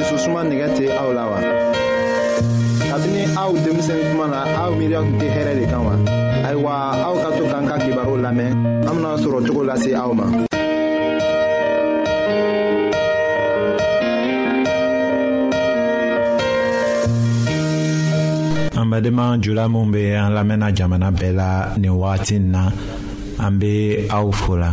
dususuma 0.00 0.40
nɛgɛ 0.48 0.66
tɛ 0.76 0.84
aw 1.02 1.10
la 1.18 1.24
wa 1.32 1.38
kabini 2.90 3.22
aw 3.42 3.50
denmisɛnnin 3.64 4.08
kuma 4.10 4.26
na 4.34 4.38
aw 4.62 4.70
miiriya 4.78 5.00
tun 5.04 5.16
tɛ 5.20 5.26
hɛrɛ 5.36 5.52
de 5.60 5.64
kan 5.72 5.80
wa 5.86 5.92
ayiwa 6.48 6.72
aw 7.06 7.14
ka 7.22 7.28
to 7.36 7.42
k'an 7.52 7.64
ka 7.70 7.76
kibaru 7.84 8.14
lamɛn 8.24 8.50
an 8.88 8.94
bena 8.96 9.10
sɔrɔ 9.22 9.38
cogo 9.46 9.62
lase 9.68 9.90
aw 10.00 10.10
ma 10.18 10.24
an 18.80 18.86
badenma 18.90 19.24
jula 19.44 19.68
min 19.68 19.90
be 19.92 20.02
an 20.22 20.32
lamɛnna 20.36 20.68
jamana 20.78 21.08
bɛɛ 21.18 21.30
la 21.40 21.50
nin 21.76 21.92
wagatin 22.02 22.42
na 22.56 22.62
an 23.44 23.52
be 23.60 23.72
aw 24.10 24.30
fola 24.32 24.70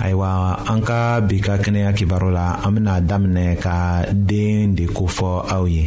ayiwa 0.00 0.60
an 0.72 0.80
ka 0.84 1.20
bi 1.24 1.40
ka 1.40 1.56
kɛnɛya 1.62 1.90
kibaru 1.96 2.28
la 2.30 2.60
an 2.64 2.72
bena 2.74 3.00
daminɛ 3.00 3.48
ka 3.62 3.76
den 4.12 4.74
de 4.76 4.84
kofɔ 4.96 5.30
aw 5.54 5.64
ye 5.72 5.82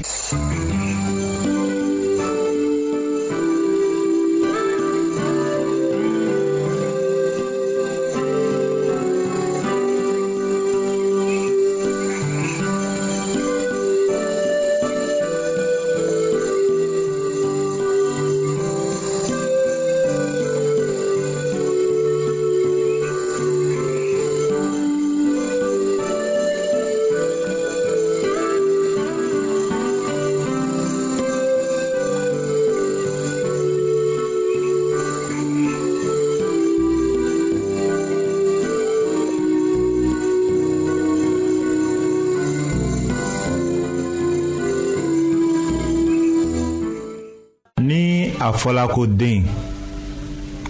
a 48.50 48.52
fɔla 48.52 48.88
ko 48.88 49.06
den 49.06 49.44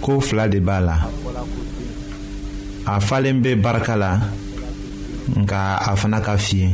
ko 0.02 0.20
fila 0.20 0.48
de 0.48 0.58
b'a 0.60 0.80
la 0.80 0.94
a 2.86 3.00
falen 3.00 3.40
bɛ 3.42 3.54
barika 3.62 3.96
la 3.96 4.10
nka 5.40 5.58
a 5.88 5.96
fana 5.96 6.20
ka 6.20 6.36
fiyɛ 6.36 6.68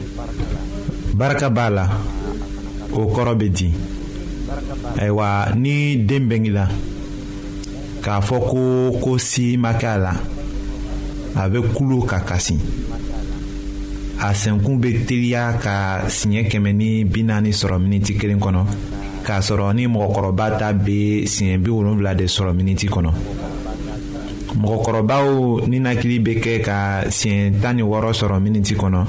barika 1.14 1.48
b'a 1.50 1.70
la 1.70 1.84
o 2.92 3.00
kɔrɔ 3.14 3.32
bɛ 3.40 3.46
di 3.56 3.68
ayiwa 4.98 5.26
ni 5.54 5.96
den 6.08 6.22
bɛnk'i 6.28 6.50
la 6.58 6.66
k'a 8.04 8.20
fɔ 8.28 8.36
ko 8.50 8.60
ko 9.04 9.10
si 9.18 9.56
ma 9.56 9.72
kɛ 9.80 9.86
a 9.94 9.98
la 10.06 10.12
a 11.40 11.42
bɛ 11.48 11.58
kulo 11.74 11.98
ka 12.10 12.18
kasi 12.28 12.56
a 14.26 14.28
sɛnkun 14.40 14.80
bɛ 14.82 15.06
teliya 15.06 15.54
ka 15.62 15.74
siɲɛ 16.16 16.42
kɛmɛ 16.50 16.70
ni 16.80 17.04
bi 17.04 17.20
naani 17.22 17.50
sɔrɔ 17.60 17.78
miniti 17.78 18.12
kelen 18.18 18.40
kɔnɔ 18.42 18.62
k'a 19.26 19.40
sɔrɔ 19.42 19.72
ni 19.74 19.84
mɔgɔkɔrɔba 19.94 20.44
ta 20.60 20.72
bɛ 20.72 21.26
siɲɛ 21.32 21.56
bi 21.62 21.70
wolonfila 21.76 22.14
de 22.16 22.24
sɔrɔ 22.36 22.52
miniti 22.54 22.86
kɔnɔ 22.86 23.10
mɔgɔkɔrɔbaw 24.62 25.26
ninakili 25.66 26.16
bɛ 26.26 26.32
kɛ 26.42 26.54
ka 26.66 26.76
siɲɛ 27.18 27.60
tan 27.60 27.76
ni 27.76 27.82
wɔɔrɔ 27.82 28.12
sɔrɔ 28.20 28.36
miniti 28.42 28.74
kɔnɔ 28.74 29.00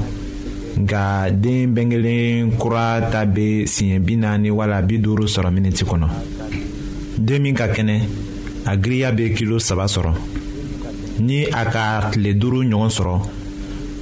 nka 0.82 1.32
den 1.44 1.74
bɛnkelen 1.76 2.58
kura 2.60 3.02
ta 3.12 3.26
bɛ 3.26 3.66
siɲɛ 3.74 4.00
bi 4.06 4.16
naani 4.18 4.50
wala 4.52 4.82
bi 4.82 4.98
duuru 4.98 5.26
sɔrɔ 5.28 5.50
miniti 5.54 5.84
kɔnɔ 5.86 6.08
den 7.20 7.42
min 7.44 7.54
ka 7.56 7.68
kɛnɛ 7.68 7.96
a 8.68 8.76
giriya 8.78 9.12
bɛ 9.12 9.34
kilo 9.36 9.60
saba 9.60 9.86
sɔrɔ 9.86 10.12
ni 11.20 11.46
a 11.46 11.64
ka 11.66 12.10
tile 12.12 12.34
duuru 12.34 12.64
ɲɔgɔn 12.66 12.90
sɔrɔ 12.98 13.18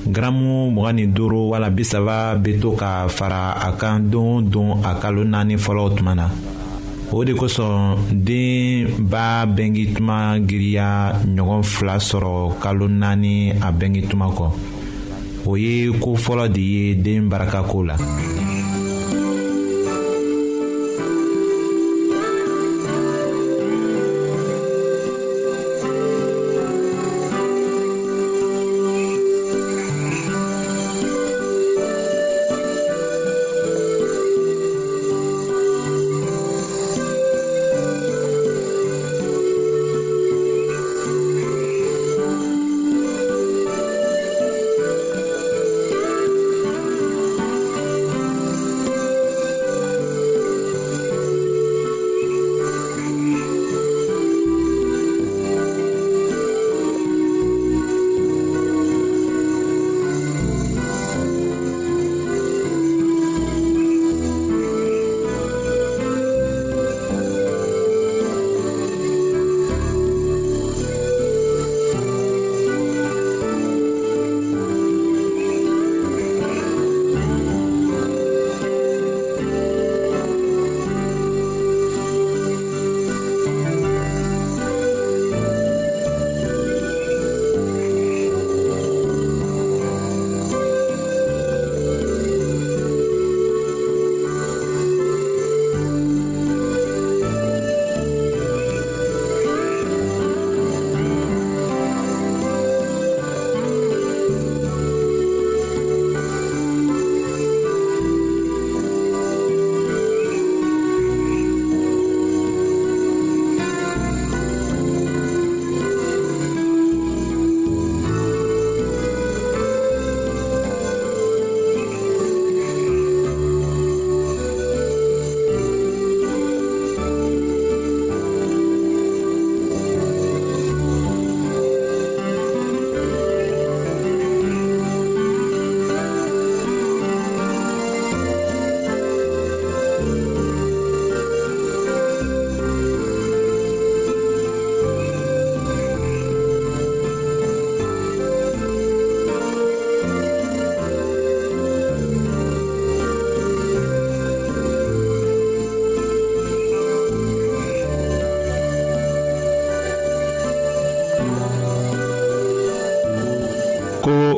gramu 0.07 0.69
mugan 0.69 0.95
ni 1.01 1.05
duuru 1.09 1.49
wala 1.51 1.69
bisaba 1.73 2.37
bɛ 2.37 2.59
to 2.61 2.71
ka 2.77 3.07
fara 3.09 3.57
a 3.57 3.73
kan 3.73 3.99
don 4.09 4.29
o 4.37 4.41
don 4.49 4.69
a 4.85 4.91
kalo 5.01 5.23
naani 5.23 5.55
fɔlɔw 5.57 5.89
tuma 5.97 6.13
na 6.15 6.29
o 7.11 7.23
de 7.25 7.33
kosɔn 7.33 7.97
den 8.11 8.93
b'a 9.09 9.45
bɛngi 9.55 9.93
tuma 9.97 10.37
giriya 10.47 11.13
ɲɔgɔn 11.25 11.63
fila 11.63 11.95
sɔrɔ 11.99 12.59
kalo 12.61 12.87
naani 12.87 13.51
a 13.51 13.71
bɛngi 13.71 14.07
tuma 14.09 14.29
kɔ 14.29 14.45
o 15.47 15.55
ye 15.57 15.91
ko 15.99 16.13
fɔlɔ 16.15 16.51
de 16.53 16.61
ye 16.61 16.95
den 16.95 17.27
barakako 17.29 17.83
la. 17.85 17.97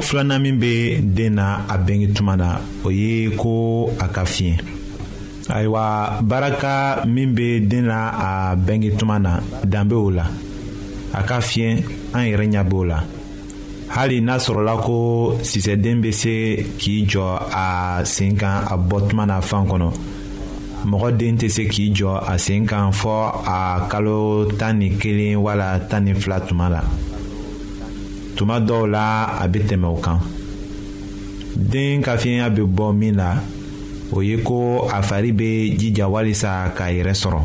filanan 0.07 0.39
min 0.39 0.55
bɛ 0.59 1.01
den 1.01 1.35
na 1.35 1.65
a 1.67 1.75
bɛnkɛ 1.77 2.13
tuma 2.15 2.35
na 2.37 2.61
o 2.85 2.89
ye 2.89 3.35
ko 3.35 3.89
a 3.99 4.07
ka 4.07 4.23
fiɲɛ 4.23 4.55
ayiwa 5.55 6.19
baraka 6.21 7.03
min 7.05 7.35
bɛ 7.35 7.67
den 7.67 7.85
na 7.91 7.99
a 8.51 8.55
bɛnkɛ 8.55 8.89
tuma 8.97 9.19
na 9.19 9.39
dan 9.65 9.87
bɛ 9.89 9.95
o 10.05 10.09
la 10.09 10.25
a 11.13 11.23
ka 11.23 11.39
fiɲɛ 11.41 11.83
an 12.15 12.23
yɛrɛ 12.23 12.45
ɲɛ 12.53 12.63
b'o 12.69 12.83
la 12.87 13.03
hali 13.95 14.21
n'a 14.21 14.37
sɔrɔla 14.39 14.81
ko 14.85 14.93
sisɛden 15.43 15.99
bɛ 16.03 16.11
se 16.13 16.35
k'i 16.79 17.05
jɔ 17.05 17.25
a 17.51 17.65
sen 18.05 18.37
kan 18.37 18.63
a 18.71 18.77
bɔ 18.77 19.09
tuma 19.09 19.25
na 19.27 19.41
fan 19.41 19.67
kɔnɔ 19.67 19.87
mɔgɔ 20.85 21.17
den 21.17 21.35
tɛ 21.37 21.49
se 21.51 21.63
k'i 21.67 21.91
jɔ 21.93 22.15
a 22.33 22.37
sen 22.39 22.65
kan 22.65 22.93
fɔ 22.93 23.15
a 23.45 23.87
kalo 23.89 24.45
tan 24.59 24.79
ni 24.79 24.91
kelen 24.97 25.35
wala 25.43 25.79
tan 25.89 26.05
ni 26.05 26.13
fila 26.13 26.39
tuma 26.39 26.69
la. 26.71 26.81
tuma 28.37 28.57
dɔw 28.67 28.83
la 28.93 29.05
a 29.43 29.47
bɛ 29.47 29.59
tɛmɛ 29.69 29.87
o 29.95 29.97
kan 30.05 30.19
den 31.55 32.01
ka 32.05 32.15
fiɲɛya 32.21 32.49
bɛ 32.55 32.63
bɔ 32.77 32.93
min 32.99 33.15
na 33.15 33.41
o 34.11 34.21
ye 34.21 34.37
ko 34.47 34.85
a 34.93 35.01
fari 35.01 35.31
bɛ 35.33 35.75
jija 35.79 36.05
walisa 36.13 36.69
k'a 36.77 36.87
yɛrɛ 36.95 37.13
sɔrɔ 37.21 37.39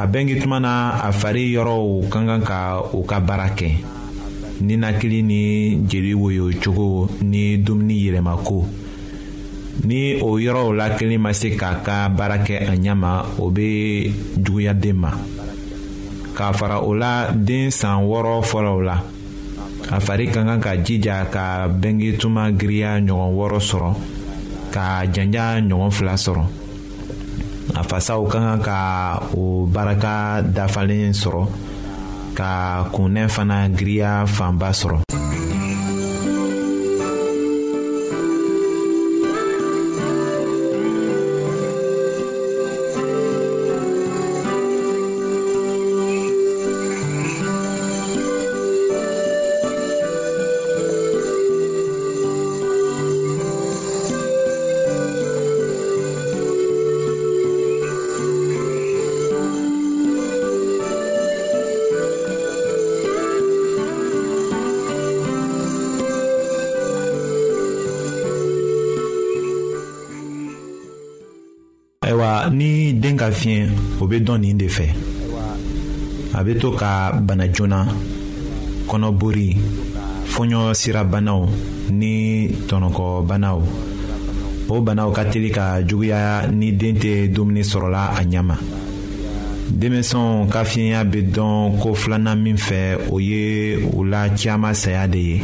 a 0.00 0.06
bɛnkɛ 0.08 0.34
tuma 0.42 0.58
na 0.60 0.72
a 1.08 1.12
fari 1.12 1.52
yɔrɔw 1.54 2.08
ka 2.08 2.18
kan 2.28 2.40
ka 2.48 2.58
u 2.96 3.04
ka 3.04 3.20
baara 3.20 3.48
kɛ 3.58 3.68
ninakili 4.62 5.22
ni 5.24 5.76
jeli 5.90 6.14
woyocogo 6.14 7.10
ni 7.22 7.58
dumuni 7.58 7.94
yɛlɛmako 8.06 8.58
ni 9.84 10.20
o 10.22 10.38
yɔrɔw 10.38 10.72
la 10.76 10.90
kelen 10.96 11.20
ma 11.20 11.32
se 11.34 11.50
k'a 11.50 11.82
ka 11.84 12.08
baara 12.08 12.38
kɛ 12.46 12.54
a 12.70 12.74
ɲɛ 12.82 12.94
ma 12.96 13.22
o 13.38 13.50
bɛ 13.50 14.10
juguya 14.38 14.72
den 14.72 14.96
ma. 14.96 15.10
k'a 16.42 16.50
fara 16.58 16.82
o 16.82 16.90
la 16.92 17.30
den 17.30 17.70
san 17.70 18.02
wɔɔrɔ 18.10 18.34
fɔlɔw 18.50 18.78
la 18.88 18.96
a 19.94 19.96
fari 20.02 20.26
ka 20.34 20.40
kan 20.48 20.58
ka 20.64 20.72
jija 20.84 21.16
ka 21.34 21.44
bɛnge 21.80 22.18
tuma 22.20 22.50
giriya 22.50 22.98
ɲɔgɔn 23.06 23.30
wɔɔrɔ 23.38 23.58
sɔrɔ 23.68 23.90
ka 24.74 24.84
janja 25.14 25.44
ɲɔgɔn 25.68 25.90
fila 25.96 26.14
sɔrɔ 26.24 26.44
a 27.78 27.80
fasaw 27.88 28.26
ka 28.32 28.38
kan 28.44 28.58
ka 28.68 28.78
o 29.38 29.66
baraka 29.74 30.42
dafalen 30.42 31.14
sɔrɔ 31.22 31.42
ka 32.34 32.50
kunnɛ 32.94 33.22
fana 33.30 33.58
giriya 33.78 34.26
fanba 34.26 34.70
sɔrɔ. 34.74 34.98
ka 73.22 73.30
fiɲɛ 73.30 73.68
o 74.00 74.04
bɛ 74.10 74.16
dɔn 74.26 74.40
nin 74.42 74.58
de 74.58 74.66
fɛ 74.68 74.86
a 76.34 76.42
bɛ 76.42 76.52
to 76.58 76.72
ka 76.76 77.12
bana 77.22 77.44
joona 77.54 77.86
kɔnɔbori 78.88 79.48
fɔɲɔ 80.34 80.74
sirabanaw 80.80 81.42
ni 81.90 82.12
tɔnɔkɔbanaw 82.68 83.58
o 84.68 84.80
banaw 84.86 85.12
ka 85.14 85.22
teli 85.30 85.50
ka 85.54 85.64
juguya 85.86 86.48
ni 86.50 86.72
den 86.72 86.96
tɛ 86.96 87.28
dumuni 87.32 87.62
sɔrɔla 87.62 88.10
a 88.18 88.24
ɲɛ 88.24 88.42
ma 88.44 88.56
denmisɛnw 89.70 90.48
ka 90.50 90.64
fiɲɛya 90.64 91.00
bɛ 91.06 91.20
dɔn 91.34 91.78
ko 91.80 91.94
filanan 91.94 92.42
min 92.42 92.56
fɛ 92.56 93.06
o 93.12 93.18
ye 93.20 93.76
u 93.98 94.02
la 94.04 94.30
caman 94.34 94.74
saya 94.74 95.06
de 95.06 95.18
ye. 95.18 95.42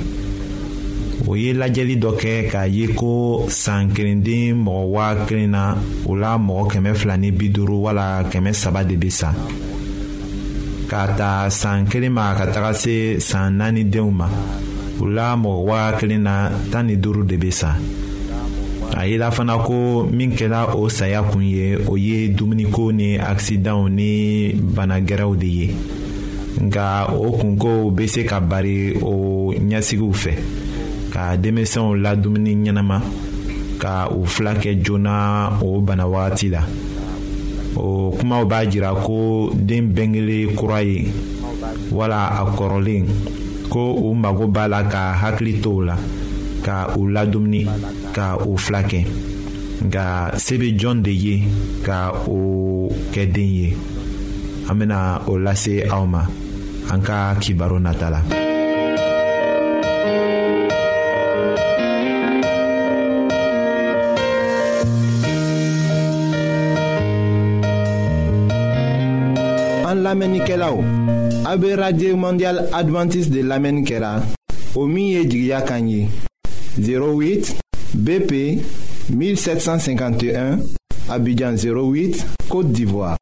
o 1.30 1.34
ye 1.36 1.52
lajɛli 1.60 1.96
dɔ 2.02 2.10
kɛ 2.20 2.34
k'a 2.50 2.64
ye 2.76 2.86
ko 2.98 3.44
san 3.48 3.92
kelenden 3.92 4.56
mɔgɔ 4.64 4.84
waa 4.94 5.14
kelen 5.26 5.50
na 5.50 5.76
o 6.06 6.12
la 6.16 6.38
mɔgɔ 6.38 6.66
kɛmɛ 6.72 6.94
fila 6.96 7.16
ni 7.18 7.30
bi 7.30 7.50
duuru 7.50 7.80
wala 7.84 8.24
kɛmɛ 8.32 8.52
saba 8.54 8.82
de 8.84 8.96
bɛ 8.96 9.10
sa 9.12 9.34
k'a 10.88 11.08
ta 11.16 11.48
san 11.50 11.84
kelen 11.86 12.12
ma 12.12 12.32
ka 12.34 12.46
taga 12.46 12.72
se 12.74 13.20
san 13.20 13.58
naani 13.58 13.84
denw 13.90 14.10
ma 14.10 14.26
o 15.00 15.04
la 15.06 15.36
mɔgɔ 15.36 15.64
waa 15.66 15.92
kelen 15.98 16.22
na 16.22 16.48
tan 16.72 16.84
ni 16.86 16.96
duuru 16.96 17.24
de 17.26 17.36
bɛ 17.36 17.50
sa 17.52 17.76
a 18.96 19.04
yela 19.06 19.30
fana 19.30 19.58
ko 19.62 20.04
min 20.10 20.32
kɛra 20.32 20.74
o 20.76 20.88
saya 20.88 21.22
kun 21.22 21.42
ye 21.42 21.76
o 21.86 21.94
ye 21.98 22.28
dumuniko 22.34 22.90
ni 22.94 23.18
akisidanw 23.18 23.88
ni 23.90 24.52
bana 24.54 24.98
gɛrɛw 25.00 25.36
de 25.38 25.46
ye 25.46 25.68
nka 26.62 27.12
o 27.12 27.32
kunkow 27.36 27.90
bɛ 27.94 28.06
se 28.08 28.24
ka 28.24 28.40
bari 28.40 28.96
o 29.02 29.52
ɲɛsigiw 29.52 30.08
fɛ. 30.14 30.32
ka 31.12 31.24
denmisɛnw 31.40 31.90
la 32.04 32.12
dumuni 32.14 32.52
ɲɛnama 32.62 32.96
ka 33.82 33.92
u 34.10 34.20
fila 34.26 34.52
kɛ 34.60 34.70
joona 34.84 35.14
o 35.64 35.80
bana 35.80 36.04
wagati 36.06 36.48
la 36.48 36.62
o 37.76 38.10
kumaw 38.12 38.44
b'a 38.44 38.64
jira 38.70 38.90
ko 38.94 39.50
den 39.54 39.92
bɛnkelen 39.94 40.54
kura 40.56 40.82
ye 40.82 41.08
wala 41.92 42.28
a 42.40 42.44
kɔrɔlen 42.56 43.04
ko 43.70 43.94
u 44.04 44.14
mago 44.14 44.46
b'a 44.48 44.68
la 44.68 44.82
ka 44.88 45.14
hakili 45.20 45.60
to 45.62 45.70
o 45.76 45.80
la 45.84 45.96
ka 46.64 46.92
u 46.96 47.08
ladumuni 47.08 47.62
ka 48.14 48.36
u 48.46 48.56
fila 48.58 48.82
kɛ 48.82 49.04
nka 49.86 50.36
se 50.38 50.56
bɛ 50.58 50.76
jɔn 50.78 51.02
de 51.02 51.12
ye 51.14 51.42
ka 51.84 52.12
o 52.26 52.88
kɛ 53.12 53.32
den 53.32 53.48
ye 53.48 53.66
an 54.68 54.74
bɛna 54.78 55.22
o 55.28 55.38
lase 55.38 55.84
aw 55.88 56.04
ma 56.06 56.26
an 56.90 57.00
ka 57.02 57.34
kibaru 57.40 57.78
nata 57.80 58.10
la. 58.10 58.47
lamɛnnikɛlaw 70.08 70.76
a 71.44 71.56
mondial 72.16 72.58
adventiste 72.72 73.30
de 73.32 73.42
lamɛnni 73.42 73.82
kɛra 73.84 74.22
o 74.74 74.86
08 74.86 77.56
bp 77.94 78.30
1751 79.12 80.58
abidjan 81.10 81.56
08 81.56 82.26
côte 82.48 82.72
d'ivoire 82.72 83.16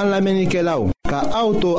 an 0.00 0.06
lamɛnnikɛlaw 0.12 0.80
ka 1.10 1.20
auto 1.34 1.78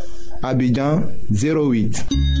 Abidjan 0.41 1.05
08. 1.29 2.40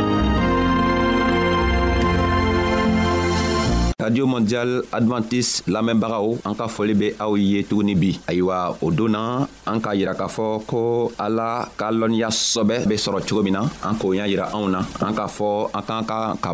radio 4.01 4.25
mondial 4.25 4.81
adventiste 4.89 5.61
lamɛnbagaw 5.69 6.41
an 6.41 6.57
ka 6.57 6.65
foli 6.65 6.97
be 6.97 7.07
aw 7.21 7.37
ye 7.37 7.61
tuguni 7.61 7.93
bi 7.93 8.17
ayiwa 8.25 8.73
o 8.81 8.89
k'a 9.81 9.93
yira 9.93 10.13
ko 10.17 11.11
ala 11.21 11.69
Kalonia 11.77 12.31
Sobe 12.33 12.81
sɔbɛ 12.81 12.87
be 12.89 12.95
sɔrɔ 12.97 13.19
cogo 13.29 13.41
min 13.45 13.53
na 13.53 13.61
an 13.85 13.93
k'o 14.01 14.09
y'a 14.17 14.25
yira 14.25 14.49
anw 14.57 14.69
na 14.73 14.81
an 14.81 15.13
k'a 15.13 15.27
ka 16.41 16.53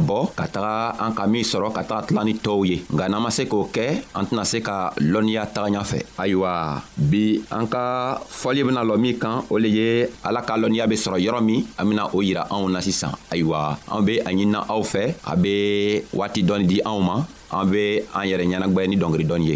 bi 7.07 7.23
an 7.47 7.65
ka 7.71 8.19
fɔli 8.27 8.61
bena 8.67 8.81
lɔ 8.83 8.95
kan 9.17 9.43
o 9.47 9.55
ala 9.57 10.41
kalonia 10.43 10.83
lɔnniya 10.83 10.83
yeromi 10.83 10.95
sɔrɔ 10.97 11.17
yɔrɔ 11.23 11.39
min 11.41 11.63
an 11.79 11.85
bena 11.87 12.03
o 12.11 12.19
a 16.17 16.59
di 16.67 16.79
anw 16.83 17.25
an 17.51 17.69
be 17.71 17.99
an 18.15 18.27
yɛrɛ 18.29 18.43
ɲɛnagwɛni 18.51 18.95
dɔngeri 19.01 19.23
dɔɔni 19.29 19.45
ye 19.51 19.55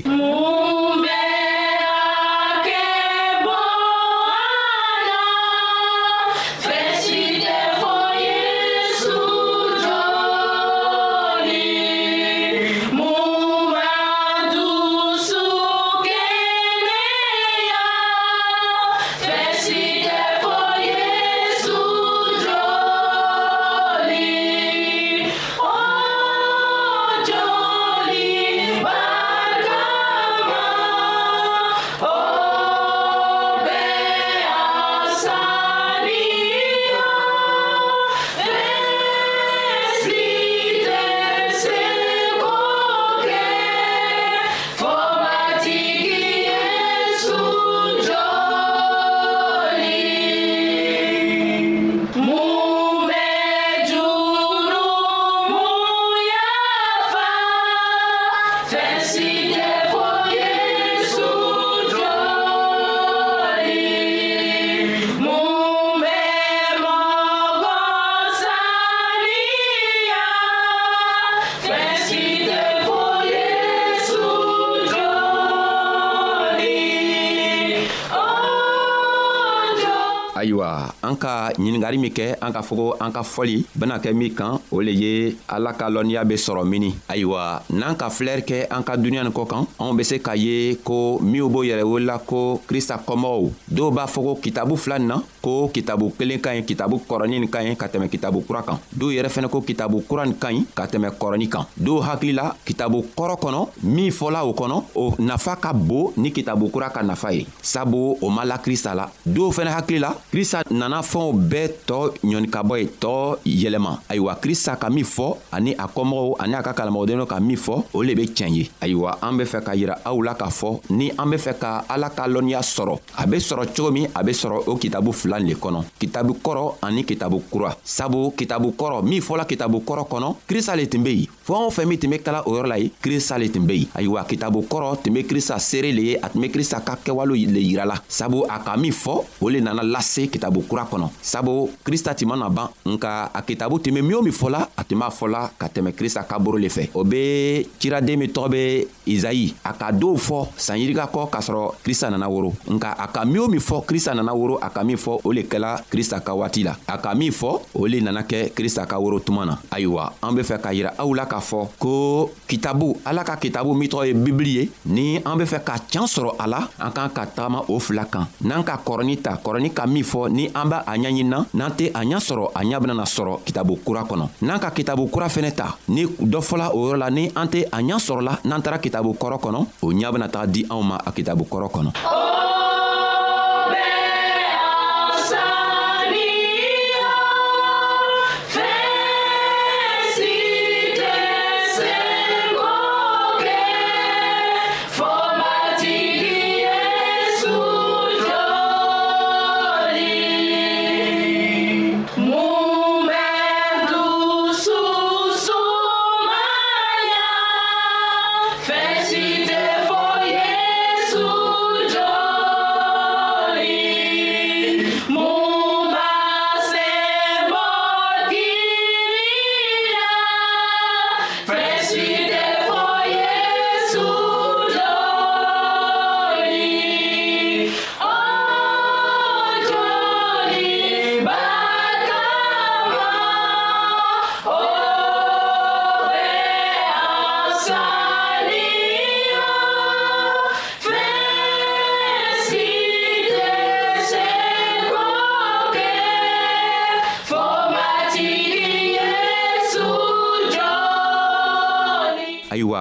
ayiwa 80.41 80.89
an 81.01 81.15
ka 81.15 81.53
ɲiningari 81.55 81.97
min 82.01 82.09
kɛ 82.11 82.27
an 82.41 82.51
k'a 82.53 82.61
fɔ 82.65 82.73
ko 82.81 82.85
an 82.99 83.11
ka 83.13 83.21
fɔli 83.21 83.61
bena 83.77 83.99
kɛ 84.01 84.09
min 84.17 84.33
kan 84.33 84.57
o 84.73 84.81
le 84.81 84.91
ye 84.93 85.37
ala 85.47 85.73
ka 85.77 85.85
lɔnniya 85.93 86.25
be 86.25 86.35
sɔrɔ 86.35 86.65
mini 86.65 86.89
ayiwa 87.07 87.61
n'an 87.77 87.95
ka 87.95 88.09
filɛri 88.09 88.41
kɛ 88.49 88.57
an 88.73 88.81
ka 88.83 88.95
duniɲa 88.97 89.23
nin 89.29 89.35
kɔ 89.35 89.43
kan 89.47 89.63
anw 89.79 89.93
be 89.95 90.03
se 90.03 90.17
k'a 90.17 90.35
ye 90.35 90.75
ko 90.83 91.19
minw 91.21 91.47
b'o 91.53 91.61
yɛrɛ 91.63 91.85
wolola 91.85 92.17
ko 92.25 92.61
krista 92.67 92.97
kɔmɔgɔw 93.05 93.45
dɔw 93.69 93.89
b'a 93.93 94.05
fɔ 94.09 94.19
ko 94.25 94.31
kitabu 94.41 94.75
fila 94.77 94.97
nin 94.99 95.07
na 95.13 95.19
ko 95.43 95.73
kitabu 95.73 96.13
kelen 96.13 96.37
ka 96.39 96.53
ɲi 96.53 96.61
kitabu 96.63 97.01
kɔrɔni 97.09 97.39
nin 97.41 97.49
ka 97.49 97.59
ɲi 97.65 97.75
ka 97.75 97.87
tɛmɛ 97.89 98.07
kitabu 98.07 98.45
kura 98.45 98.61
kan 98.61 98.77
dɔw 98.93 99.09
yɛrɛ 99.11 99.29
fɛnɛ 99.33 99.49
ko 99.49 99.59
kitabu 99.65 99.97
kura 100.07 100.23
nin 100.25 100.37
ka 100.37 100.47
ɲi 100.53 100.61
ka 100.73 100.85
tɛmɛ 100.85 101.17
kɔrɔni 101.17 101.49
kan 101.49 101.65
dɔw 101.75 101.97
hakili 102.05 102.33
la 102.37 102.53
kitabu 102.65 103.01
kɔrɔ 103.17 103.35
kɔnɔ 103.41 103.59
min 103.83 104.11
fɔla 104.13 104.45
o 104.45 104.53
kɔnɔ 104.53 104.75
o 104.95 105.05
nafa 105.19 105.55
ka 105.57 105.73
bon 105.73 106.13
ni 106.15 106.31
kitabu 106.31 106.69
kura 106.71 106.89
ka 106.93 107.01
nafa 107.03 107.33
ye 107.33 107.45
sabu 107.61 108.15
o 108.21 108.29
ma 108.29 108.43
la 108.45 108.57
krista 108.61 108.93
la 108.95 109.07
dɔw 109.27 109.49
fɛnɛ 109.51 109.71
hakili 109.73 109.99
la 109.99 110.13
krista 110.31 110.61
nana 110.69 111.01
fɛnw 111.01 111.33
bɛɛ 111.49 111.67
tɔɔ 111.89 112.03
ɲɔnikabɔ 112.21 112.73
ye 112.79 112.85
tɔɔ 113.01 113.25
yɛlɛma 113.45 113.97
ayiwa 114.09 114.37
krista 114.41 114.77
ka 114.77 114.89
min 114.89 115.05
fɔ 115.05 115.37
ani 115.51 115.73
a 115.73 115.87
kɔmɔgɔw 115.89 116.33
ani 116.39 116.53
a 116.53 116.61
ka 116.63 116.73
kalamɔgɔdenw 116.77 117.25
ka 117.25 117.39
min 117.41 117.57
fɔ 117.57 117.75
o 117.95 118.03
le 118.03 118.13
be 118.15 118.27
tiɲɛ 118.29 118.49
ye 118.49 118.69
ayiwa 118.81 119.17
an 119.21 119.37
be 119.37 119.43
fɛ 119.43 119.63
ka 119.65 119.71
yira 119.73 119.97
aw 120.05 120.21
la 120.23 120.35
k'a 120.37 120.49
fɔ 120.51 120.85
ni 120.93 121.09
an 121.17 121.25
be 121.29 121.37
fɛ 121.37 121.57
ka 121.59 121.83
ala 121.89 122.09
ka 122.13 122.25
lɔnniya 122.29 122.59
sɔrɔ 122.61 122.93
a 123.17 123.25
be 123.27 123.37
sɔrɔ 123.37 123.65
cogo 123.75 123.89
min 123.91 124.05
a 124.15 124.21
be 124.23 124.31
sɔrɔ 124.31 124.67
o 124.67 124.75
kitabu 124.77 125.11
fila 125.13 125.30
fila 125.31 125.39
le 125.39 125.53
kɔnɔ 125.55 125.83
kitabu 125.99 126.33
kɔrɔ 126.43 126.75
ani 126.81 127.03
kitabu 127.05 127.41
kura 127.51 127.75
sabu 127.83 128.31
kitabu 128.35 128.73
kɔrɔ 128.77 129.03
min 129.03 129.21
fɔla 129.21 129.45
kitabu 129.45 129.79
kɔrɔ 129.81 130.07
kɔnɔ 130.09 130.35
krista 130.47 130.75
le 130.75 130.85
tun 130.89 131.03
be 131.03 131.09
yen 131.11 131.27
fɛɛn 131.47 131.65
o 131.65 131.69
fɛn 131.69 131.85
min 131.87 131.97
tun 131.99 132.09
be 132.11 132.17
kala 132.19 132.43
o 132.45 132.51
yɔrɔ 132.55 132.67
la 132.67 132.75
ye 132.77 132.91
krista 133.01 133.37
le 133.39 133.47
tun 133.51 133.65
be 133.65 133.73
yen 133.75 133.87
ayiwa 133.95 134.25
kitabu 134.27 134.61
kɔrɔ 134.67 135.03
tun 135.03 135.13
be 135.13 135.23
krista 135.23 135.57
seere 135.59 135.91
le 135.93 136.01
ye 136.03 136.15
a 136.21 136.27
tun 136.29 136.41
be 136.41 136.49
krista 136.49 136.79
ka 136.83 136.95
kɛwalew 137.03 137.47
le 137.47 137.59
yirala 137.59 137.95
sabu 138.07 138.43
a 138.49 138.59
ka 138.59 138.75
min 138.77 138.91
fɔ 138.91 139.21
o 139.41 139.47
le 139.49 139.59
nana 139.61 139.83
lase 139.83 140.27
kitabu 140.29 140.63
kura 140.67 140.85
kɔnɔ 140.91 141.09
sabu 141.21 141.69
krista 141.85 142.13
tun 142.15 142.27
mana 142.29 142.49
ban 142.49 142.69
nka 142.85 143.31
a 143.33 143.41
kitabu 143.41 143.79
tun 143.81 143.93
be 143.95 144.01
min 144.01 144.13
o 144.15 144.21
min 144.21 144.33
fɔla 144.33 144.67
a 144.77 144.83
tun 144.83 144.99
b'a 144.99 145.09
fɔla 145.09 145.51
ka 145.57 145.67
tɛmɛ 145.67 145.93
krista 145.95 146.23
ka 146.27 146.39
boro 146.39 146.57
le 146.57 146.67
fɛ 146.67 146.89
o 146.93 147.03
be 147.05 147.65
ciraden 147.79 148.17
min 148.17 148.29
tɔgɔ 148.31 148.49
be 148.51 148.87
izayi 149.05 149.53
a 149.65 149.73
ka 149.73 149.91
dɔw 149.91 150.17
fɔ 150.17 150.37
sanyirika 150.57 151.07
kɔ 151.07 151.25
k'a 151.29 151.41
sɔrɔ 151.41 151.73
krista 151.83 152.09
nana 152.09 152.29
woro 152.29 152.53
nka 152.69 152.91
a 152.97 153.07
ka 153.07 153.25
min 153.25 153.39
o 153.39 153.47
min 153.47 153.59
fɔ 153.59 153.85
krista 153.85 154.13
nana 154.13 154.33
woro 154.33 154.57
a 154.61 154.69
ka 154.69 154.83
min 154.83 154.97
fɔ 154.97 155.19
o 155.23 155.31
le 155.31 155.43
kɛla 155.43 155.81
krista 155.89 156.19
ka 156.21 156.33
waati 156.35 156.63
la 156.63 156.75
a 156.87 156.97
ka 156.97 157.13
min 157.15 157.31
fɔ 157.31 157.59
o 157.73 157.85
le 157.87 157.99
nana 158.01 158.21
kɛ 158.23 158.53
krista 158.53 158.85
ka 158.85 158.97
woro 158.99 159.19
tuma 159.19 159.45
na 159.45 159.57
ayiwa 159.71 160.13
an 160.21 160.35
be 160.35 160.41
fɛ 160.41 160.59
k'a 160.61 160.73
yira 160.73 160.91
aw 160.97 161.09
la 161.13 161.25
k'a 161.25 161.39
fɔ 161.41 161.67
ko 161.79 162.31
kitabu 162.47 162.97
ala 163.05 163.23
ka 163.23 163.35
kitabu 163.37 163.73
min 163.75 163.89
tɔgɔ 163.89 164.07
ye 164.07 164.13
bibili 164.13 164.53
ye 164.53 164.71
ni 164.85 165.17
an 165.25 165.37
be 165.37 165.45
fɛ 165.45 165.63
ka 165.63 165.75
can 165.89 166.03
sɔrɔ 166.05 166.35
a 166.39 166.47
la 166.47 166.67
an 166.79 166.91
k'an 166.91 167.09
ka 167.09 167.25
tagama 167.25 167.63
o 167.69 167.79
fila 167.79 168.05
kan 168.05 168.27
n'an 168.43 168.63
ka 168.63 168.77
kɔrɔni 168.85 169.21
ta 169.21 169.37
kɔrɔni 169.41 169.73
ka 169.73 169.85
min 169.87 170.03
fɔ 170.03 170.29
ni 170.29 170.47
an 170.53 170.69
b'a 170.69 170.81
a 170.85 170.93
ɲaɲinina 170.97 171.45
n'an 171.53 171.71
tɛ 171.73 171.89
a 171.93 172.03
ɲa 172.05 172.17
sɔrɔ 172.19 172.51
a 172.55 172.61
ɲa 172.61 172.79
benana 172.79 173.03
sɔrɔ 173.03 173.43
kitabu 173.43 173.79
kura 173.83 174.03
kɔnɔ 174.03 174.27
n'an 174.41 174.59
ka 174.59 174.69
kitabu 174.71 175.07
kura 175.11 175.25
fɛnɛ 175.27 175.51
ta 175.55 175.77
ni 175.89 176.05
dɔ 176.05 176.39
fɔla 176.41 176.71
o 176.73 176.85
yɔrɔ 176.93 176.97
la 176.97 177.09
ni 177.09 177.27
an 177.35 177.47
tɛ 177.47 177.65
a 177.71 177.79
ɲa 177.81 177.97
sɔrɔla 177.97 178.39
n'an 178.45 178.61
tara 178.61 178.77
kitabu 178.79 179.00
kitabu 179.01 179.17
kɔrɔ 179.21 179.37
kɔnɔ 179.43 179.59
o 179.81 179.87
ɲa 179.99 180.09
bena 180.13 180.27
taga 180.33 180.47
di 180.53 180.61
anw 180.73 180.83
ma 180.87 180.95
a 180.97 181.11
kitabu 181.15 181.43
kɔrɔ 181.51 181.67
kɔnɔ 181.75 181.91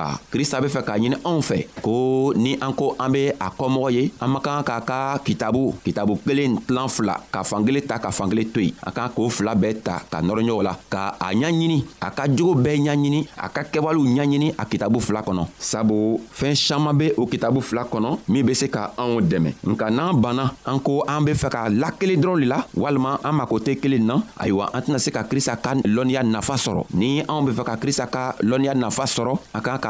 ayiwa 0.01 0.19
krista 0.31 0.61
be 0.61 0.69
fɛ 0.69 0.83
k'a 0.85 0.97
ɲini 0.99 1.17
anw 1.25 1.41
fɛ 1.43 1.67
ko 1.83 2.33
ni 2.37 2.57
an 2.61 2.73
ko 2.75 2.97
an 2.99 3.13
be 3.13 3.29
a 3.39 3.51
kɔmɔgɔ 3.51 3.93
ye 3.93 4.11
an 4.21 4.29
man 4.31 4.43
kan 4.43 4.63
k'a 4.63 4.81
ka 4.85 5.19
kitabu 5.25 5.75
kitabu 5.85 6.17
kelen 6.27 6.59
tilan 6.67 6.89
fila 6.89 7.17
ka 7.31 7.43
fankelen 7.43 7.83
ta 7.87 7.99
ka 7.99 8.11
fankelen 8.11 8.51
to 8.53 8.61
yen 8.63 8.73
a 8.85 8.91
kan 8.93 9.11
k'o 9.11 9.29
fila 9.31 9.55
bɛɛ 9.55 9.83
ta 9.83 10.01
ka 10.11 10.21
nɔrɔ 10.23 10.43
ɲɔgɔn 10.47 10.63
la 10.65 10.77
ka 10.89 11.17
a 11.21 11.33
ɲaɲini 11.33 11.85
a 12.01 12.11
ka 12.11 12.25
jogo 12.29 12.55
bɛɛ 12.61 12.79
ɲaɲini 12.87 13.27
a 13.37 13.49
ka 13.49 13.63
kɛwalew 13.65 14.05
ɲaɲini 14.17 14.55
a 14.59 14.65
kitabu 14.65 15.01
fila 15.01 15.21
kɔnɔ 15.23 15.47
sabu 15.59 16.19
fɛɛn 16.33 16.55
saman 16.57 16.97
be 16.99 17.13
o 17.17 17.27
kitabu 17.27 17.61
fila 17.63 17.85
kɔnɔ 17.85 18.19
min 18.29 18.47
be 18.47 18.55
se 18.55 18.69
ka 18.69 18.93
anw 18.97 19.21
dɛmɛ 19.21 19.55
nka 19.67 19.91
n'an 19.91 20.21
banna 20.23 20.55
an 20.67 20.79
ko 20.81 21.03
an 21.09 21.25
be 21.25 21.33
fɛ 21.35 21.49
k'a 21.51 21.69
lakelen 21.79 22.21
dɔrɔn 22.23 22.39
le 22.41 22.47
la 22.47 22.59
walima 22.77 23.21
an 23.25 23.35
mako 23.35 23.59
tɛ 23.59 23.79
kelen 23.81 24.05
na 24.07 24.21
ayiwa 24.39 24.71
an 24.73 24.81
tɛna 24.83 24.99
se 25.01 25.11
ka 25.11 25.23
krista 25.25 25.57
ka 25.61 25.75
lɔnniya 25.75 26.23
nafa 26.25 26.55
sɔrɔ 26.55 26.95
ni 26.95 27.21
anw 27.27 27.45
be 27.47 27.53
fɛ 27.53 27.65
ka 27.65 27.75
krista 27.77 28.07
ka 28.11 28.33
lɔnniya 28.41 28.75
nafa 28.75 29.05
sɔrɔ 29.05 29.35
an 29.55 29.61
k'an 29.63 29.79
ka 29.81 29.90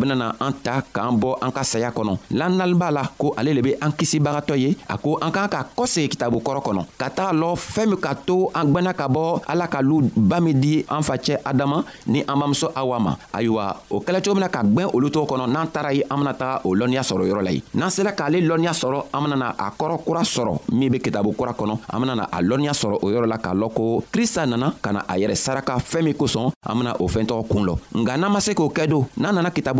bena 0.00 0.14
na 0.16 0.32
an 0.40 0.52
ta 0.64 0.80
k'an 0.80 1.12
bɔ 1.20 1.36
an 1.44 1.52
ka 1.52 1.62
saya 1.62 1.92
kɔnɔ 1.92 2.18
lannali 2.32 2.74
b'a 2.74 2.90
la 2.90 3.02
ko 3.20 3.34
ale 3.36 3.52
le 3.52 3.60
be 3.62 3.72
an 3.84 3.92
kisibagatɔ 3.92 4.56
ye 4.56 4.76
a 4.88 4.96
ko 4.96 5.18
an 5.20 5.30
k'an 5.30 5.48
ka 5.52 5.66
kɔsegi 5.76 6.08
kitabu 6.08 6.40
kɔrɔ 6.40 6.64
kɔnɔ 6.64 6.84
ka 6.96 7.10
taga 7.12 7.32
lɔ 7.36 7.48
fɛɛn 7.56 7.88
min 7.90 7.98
ka 8.00 8.14
to 8.14 8.48
an 8.54 8.72
gwɛnna 8.72 8.94
ka 8.96 9.08
bɔ 9.08 9.42
ala 9.46 9.66
ka 9.68 9.80
lu 9.82 10.10
ba 10.16 10.40
min 10.40 10.58
di 10.58 10.84
an 10.88 11.02
facɛ 11.02 11.40
adama 11.44 11.84
ni 12.06 12.22
an 12.26 12.38
bamuso 12.40 12.70
awa 12.74 12.98
ma 12.98 13.14
ayiwa 13.34 13.76
o 13.90 14.00
kɛlɛ 14.00 14.24
cogo 14.24 14.34
min 14.34 14.40
na 14.44 14.48
ka 14.48 14.62
gwɛn 14.62 14.88
olu 14.94 15.08
tɔgɔ 15.10 15.26
kɔnɔ 15.28 15.50
n'an 15.52 15.68
taara 15.68 15.92
ye 15.92 16.02
an 16.08 16.16
bena 16.18 16.34
taga 16.34 16.62
o 16.64 16.70
lɔnniya 16.74 17.02
sɔrɔ 17.02 17.26
yɔrɔ 17.28 17.42
la 17.44 17.50
ye 17.50 17.62
n'an 17.74 17.90
sera 17.90 18.12
k'ale 18.12 18.40
lɔnniya 18.48 18.72
sɔrɔ 18.72 19.04
an 19.12 19.20
bena 19.24 19.36
na 19.36 19.50
a 19.58 19.70
kɔrɔ 19.76 20.04
kura 20.04 20.20
sɔrɔ 20.22 20.72
min 20.72 20.90
be 20.90 20.98
kitabu 20.98 21.34
kura 21.36 21.52
kɔnɔ 21.52 21.78
an 21.92 22.00
bena 22.00 22.14
na 22.14 22.24
a 22.32 22.40
lɔnniya 22.42 22.72
sɔrɔ 22.72 22.98
o 23.02 23.06
yɔrɔ 23.10 23.26
la 23.28 23.36
k'a 23.38 23.52
lɔn 23.52 23.72
ko 23.74 24.02
krista 24.10 24.46
nana 24.48 24.72
ka 24.80 24.92
na 24.92 25.00
a 25.06 25.14
yɛrɛ 25.18 25.34
saraka 25.36 25.74
fɛɛn 25.76 26.04
min 26.04 26.14
kosɔn 26.14 26.52
an 26.68 26.74
bena 26.78 26.94
o 27.00 27.06
fɛɛn 27.08 27.26
tɔgɔ 27.26 27.44
kuun 27.50 27.66
lɔ 27.66 27.74
nga 28.00 28.16
n'an 28.16 28.30
ma 28.32 28.38
se 28.40 28.54
k'o 28.54 28.68
kɛ 28.72 28.88
do 28.88 29.04
n'an 29.18 29.34
nana 29.34 29.50
kitabu 29.50 29.79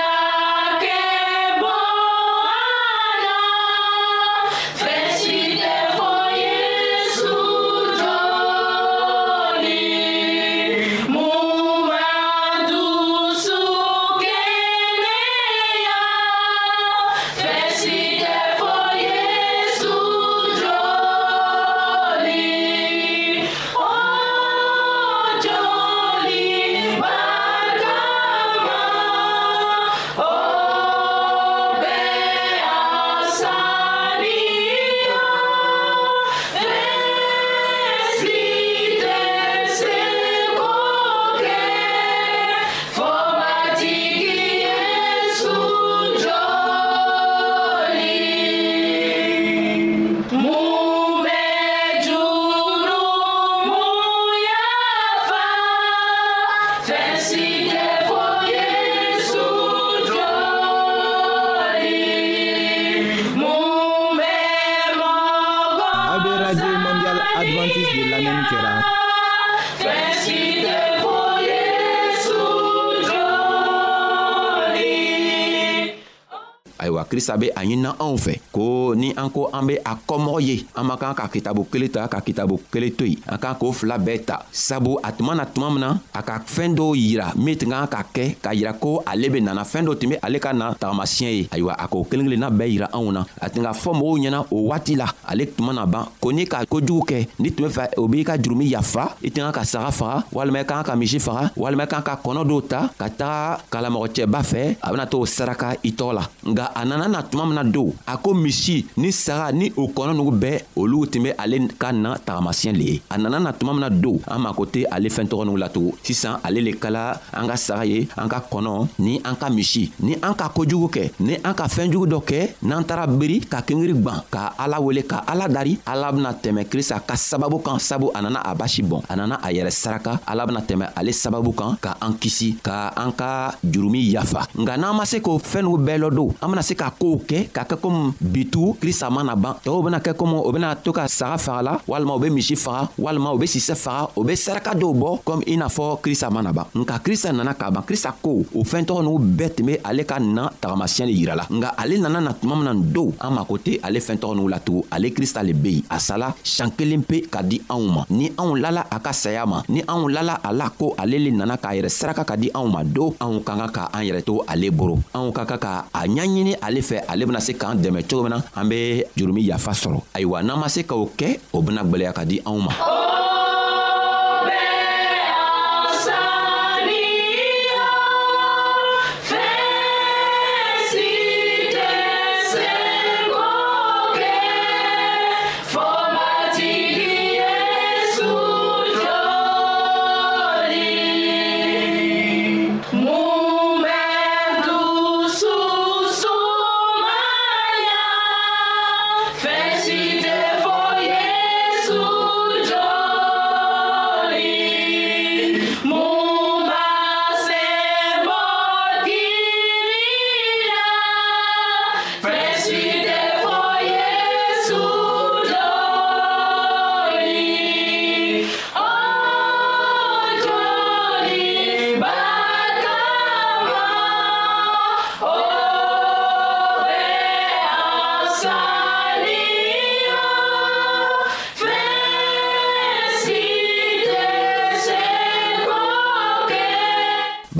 krista 77.21 77.37
be 77.37 77.49
a 77.55 77.61
ɲinina 77.63 77.93
anw 77.99 78.17
fɛ 78.17 78.33
ko 78.51 78.93
ni 78.97 79.13
an 79.15 79.29
ko 79.29 79.49
an 79.53 79.67
be 79.67 79.75
a 79.85 79.93
kɔmɔgɔ 80.09 80.41
ye 80.41 80.65
an 80.75 80.83
man 80.87 80.97
kan 80.97 81.13
ka 81.13 81.27
kitabu 81.29 81.67
kelen 81.69 81.89
ta 81.91 82.07
ka 82.07 82.19
kitabu 82.21 82.59
kelen 82.73 82.91
to 82.97 83.05
yen 83.05 83.21
an 83.29 83.37
kan 83.37 83.53
k'o 83.55 83.71
fila 83.71 83.97
bɛɛ 83.99 84.25
ta 84.25 84.41
sabu 84.51 84.97
a 85.03 85.11
tuma 85.11 85.35
na 85.35 85.45
tuma 85.45 85.69
min 85.69 85.79
na 85.81 85.97
a 86.13 86.23
ka 86.23 86.39
fɛɛn 86.41 86.73
dɔw 86.75 86.95
yira 86.97 87.31
min 87.37 87.55
tun 87.55 87.69
kan 87.69 87.85
ka 87.87 88.01
kɛ 88.13 88.35
k'a 88.41 88.53
yira 88.55 88.73
ko 88.73 89.03
ale 89.05 89.29
be 89.29 89.39
nana 89.39 89.61
fɛɛn 89.61 89.85
dɔ 89.85 89.99
tun 89.99 90.09
be 90.09 90.17
ale 90.23 90.39
ka 90.39 90.51
na 90.53 90.73
tagamasiyɛ 90.73 91.29
ye 91.29 91.47
ayiwa 91.51 91.73
a 91.77 91.87
k'o 91.87 92.03
kelen 92.09 92.25
kelenna 92.25 92.49
bɛɛ 92.49 92.67
yira 92.73 92.89
anw 92.93 93.11
na 93.11 93.25
a 93.39 93.49
tun 93.49 93.61
ka 93.63 93.73
fɔ 93.73 93.91
mɔgɔw 93.93 94.17
ɲɛna 94.25 94.39
o 94.49 94.57
waati 94.71 94.95
la 94.97 95.05
ale 95.29 95.45
tuma 95.45 95.73
na 95.73 95.85
ban 95.85 96.07
ko 96.19 96.31
ni 96.31 96.45
ka 96.47 96.65
kojugu 96.65 97.05
kɛ 97.05 97.27
ni 97.39 97.51
tun 97.51 97.67
be 97.67 97.69
fɛ 97.73 97.93
o 97.97 98.07
b'i 98.07 98.23
ka 98.25 98.33
jurumi 98.37 98.65
yafa 98.71 99.13
i 99.21 99.29
tun 99.29 99.45
kan 99.51 99.61
ka 99.61 99.63
saga 99.63 99.91
faga 99.91 100.23
walima 100.33 100.59
i 100.61 100.65
kan 100.65 100.83
ka 100.83 100.95
misi 100.95 101.19
faga 101.19 101.51
walima 101.55 101.83
i 101.85 101.87
kan 101.87 102.01
ka 102.01 102.15
kɔnɔ 102.17 102.41
dɔw 102.49 102.61
ta 102.67 102.89
ka 102.97 103.05
taga 103.09 103.61
kalamɔgɔcɛba 103.69 104.41
fɛ 104.41 104.77
a 104.81 104.89
bena 104.91 105.05
to 105.05 105.25
saraka 105.25 105.77
i 105.85 105.91
tɔgɔ 105.91 106.13
la 106.15 106.23
nga 106.45 106.71
a 106.75 106.85
nana 106.85 107.10
na 107.11 107.21
tuma 107.23 107.45
mina 107.45 107.63
don 107.63 107.91
a 108.07 108.15
ko 108.17 108.33
misi 108.33 108.85
ni 108.97 109.11
saga 109.11 109.51
ni 109.55 109.67
o 109.75 109.83
kɔnɔ 109.87 110.13
nugu 110.15 110.31
bɛɛ 110.31 110.57
olu 110.75 111.05
tun 111.07 111.23
be 111.23 111.29
ale 111.37 111.57
ka 111.81 111.91
na 111.91 112.15
tagamasiɲɛ 112.25 112.73
le 112.77 112.85
ye 112.91 113.01
a 113.09 113.17
nana 113.17 113.39
na 113.39 113.51
tuma 113.53 113.73
mina 113.73 113.89
don 113.89 114.19
an 114.27 114.39
mako 114.41 114.65
tɛ 114.65 114.85
ale 114.91 115.07
fɛɛn 115.09 115.27
tɔgɔ 115.29 115.43
nugu 115.45 115.57
latugun 115.61 115.91
sisan 116.03 116.39
ale 116.43 116.61
le 116.61 116.71
kala 116.79 117.19
an 117.33 117.47
ka 117.47 117.55
saga 117.57 117.85
ye 117.85 118.07
an 118.17 118.29
ka 118.29 118.39
kɔnɔ 118.49 118.87
ni 118.99 119.19
an 119.25 119.35
ka 119.35 119.49
misi 119.49 119.91
ni 119.99 120.13
an 120.23 120.33
ka 120.33 120.49
kojugu 120.49 120.87
kɛ 120.89 121.11
ni 121.19 121.35
an 121.43 121.53
ka 121.53 121.67
fɛɛnjugu 121.67 122.07
dɔ 122.13 122.19
kɛ 122.29 122.49
n'an 122.63 122.83
taara 122.83 123.07
beri 123.07 123.39
ka 123.41 123.61
kengiri 123.61 123.93
gwan 124.01 124.21
ka 124.31 124.53
ala 124.57 124.79
wele 124.81 125.03
ka 125.03 125.23
ala 125.27 125.47
dari 125.49 125.77
ala 125.85 126.11
bena 126.11 126.31
tɛmɛ 126.33 126.63
krista 126.69 126.99
ka 126.99 127.15
sababu 127.15 127.59
kan 127.63 127.77
sabu 127.79 128.09
a 128.15 128.21
nana 128.21 128.39
a 128.45 128.55
basi 128.55 128.81
bɔn 128.83 129.03
a 129.09 129.15
nana 129.15 129.35
a 129.43 129.49
yɛrɛ 129.51 129.71
saraka 129.71 130.19
ala 130.25 130.45
bena 130.47 130.61
tɛmɛ 130.61 130.93
ale 130.95 131.11
sababu 131.11 131.51
kan 131.55 131.75
ka 131.81 131.97
an 132.01 132.13
kisi 132.13 132.55
ka 132.63 132.93
an 132.95 133.11
ka 133.11 133.55
jurumi 133.65 133.99
yafa 134.13 134.47
nga 134.57 134.77
n'an 134.77 134.95
ma 134.95 135.03
se 135.05 135.19
k'o 135.19 135.37
fɛɛn 135.37 135.63
nugu 135.65 135.77
bɛɛ 135.83 135.97
lɔ 136.03 136.09
don 136.15 136.29
an 136.41 136.49
bena 136.49 136.61
se 136.63 136.75
ka 136.75 136.89
kow 137.01 137.17
kɛ 137.29 137.49
ka 137.55 137.63
kɛ 137.65 137.75
komi 137.81 138.13
bitu 138.33 138.63
krista 138.81 139.07
mana 139.09 139.33
ban 139.43 139.57
tɔɔw 139.63 139.81
bena 139.85 139.99
kɛ 140.05 140.11
komi 140.19 140.37
o 140.37 140.49
bena 140.53 140.75
to 140.75 140.91
ka 140.93 141.07
saga 141.07 141.37
faga 141.45 141.61
la 141.67 141.73
walima 141.89 142.13
u 142.17 142.19
be 142.21 142.29
misi 142.29 142.55
faga 142.55 142.83
walima 143.03 143.33
u 143.33 143.39
be 143.41 143.47
sisɛ 143.53 143.75
faga 143.83 144.11
o 144.15 144.21
be 144.27 144.33
saraka 144.43 144.71
dɔw 144.81 144.91
bɔ 145.01 145.09
komi 145.27 145.43
i 145.51 145.55
n'a 145.57 145.65
fɔ 145.67 145.83
krista 146.03 146.27
mana 146.29 146.51
ban 146.53 146.65
nka 146.75 146.95
krista 147.05 147.33
nana 147.33 147.53
k'a 147.59 147.71
ban 147.75 147.83
krista 147.89 148.11
ko 148.23 148.31
o 148.57 148.59
fɛɛn 148.69 148.85
tɔgɔ 148.87 149.01
n'u 149.03 149.17
bɛɛ 149.37 149.49
tun 149.55 149.65
be 149.65 149.73
ale 149.87 150.03
ka 150.05 150.19
na 150.19 150.43
tagamasiyɛn 150.61 151.07
le 151.09 151.13
yirala 151.19 151.45
nga 151.49 151.69
ale 151.81 151.95
nana 152.03 152.19
na 152.21 152.31
tuma 152.39 152.55
mina 152.55 152.71
nin 152.73 152.93
dow 152.93 153.09
an 153.19 153.31
mako 153.33 153.55
tɛ 153.65 153.79
ale 153.81 153.97
fɛɛn 154.05 154.19
tɔgɔ 154.21 154.33
n'u 154.37 154.47
latugun 154.53 154.85
ale 154.91 155.07
krista 155.15 155.41
le 155.43 155.53
be 155.53 155.69
yen 155.75 155.83
a 155.89 155.97
sala 155.99 156.27
sian 156.43 156.69
kelen 156.77 157.01
pe 157.03 157.21
ka 157.33 157.41
di 157.41 157.57
anw 157.67 157.83
ma 157.95 158.01
ni 158.11 158.29
anw 158.37 158.53
lala 158.63 158.85
a 158.95 158.97
ka 158.99 159.11
saya 159.11 159.43
ma 159.47 159.63
ni 159.69 159.81
anw 159.87 160.07
lala 160.13 160.37
a 160.47 160.53
la 160.53 160.69
ko 160.69 160.93
ale 161.01 161.17
le 161.17 161.31
nana 161.31 161.57
k'a 161.57 161.73
yɛrɛ 161.81 161.89
saraka 161.89 162.23
ka 162.23 162.35
di 162.37 162.51
anw 162.53 162.67
ma 162.69 162.83
do 162.83 163.15
anw 163.25 163.41
ka 163.47 163.53
kan 163.59 163.69
ka 163.77 163.83
an 163.91 164.03
yɛrɛ 164.05 164.21
to 164.23 164.43
ale 164.47 164.69
boro 164.69 164.95
anw 165.17 165.31
ka 165.33 165.45
kan 165.49 165.57
ka 165.57 165.71
a 165.93 166.01
ɲaɲini 166.05 166.53
ale 166.61 166.80
ɲinili 166.81 166.81
fɛ 166.81 167.05
ale 167.07 167.25
bena 167.25 167.39
se 167.39 167.53
k'an 167.53 167.75
dɛmɛ 167.77 168.01
cogo 168.09 168.23
min 168.23 168.31
na 168.31 168.43
an 168.55 168.67
be 168.67 169.05
jurumi 169.15 169.41
yafa 169.47 169.71
sɔrɔ 169.73 170.01
ayiwa 170.15 170.43
n'an 170.43 170.59
ma 170.59 170.67
se 170.67 170.81
k'o 170.83 171.07
kɛ 171.17 171.39
o 171.53 171.61
bena 171.61 171.83
gwɛlɛya 171.83 172.13
ka 172.13 172.23
di 172.25 172.41
anw 172.45 172.59
ma 172.59 172.71
oh, 172.79 173.17